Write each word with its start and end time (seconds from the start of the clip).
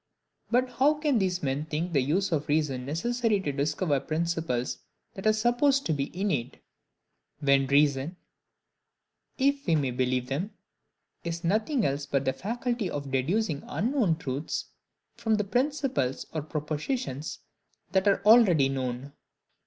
But 0.49 0.67
how 0.67 0.95
can 0.95 1.19
these 1.19 1.43
men 1.43 1.65
think 1.65 1.93
the 1.93 2.01
use 2.01 2.31
of 2.31 2.47
reason 2.47 2.87
necessary 2.87 3.39
to 3.41 3.51
discover 3.51 3.99
principles 3.99 4.79
that 5.13 5.27
are 5.27 5.31
supposed 5.31 5.87
innate, 5.91 6.57
when 7.39 7.67
reason 7.67 8.15
(if 9.37 9.67
we 9.67 9.75
may 9.75 9.91
believe 9.91 10.27
them) 10.27 10.55
is 11.23 11.43
nothing 11.43 11.85
else 11.85 12.07
but 12.07 12.25
the 12.25 12.33
faculty 12.33 12.89
of 12.89 13.11
deducing 13.11 13.61
unknown 13.67 14.15
truths 14.15 14.69
from 15.17 15.37
principles 15.37 16.25
or 16.33 16.41
propositions 16.41 17.37
that 17.91 18.07
are 18.07 18.23
already 18.25 18.69
known? 18.69 19.13